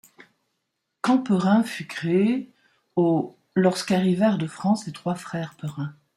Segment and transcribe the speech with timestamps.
[1.03, 2.51] Camp-Perrin fut créé
[2.95, 5.93] au lorsque arrivèrent de France les trois frères Perrin.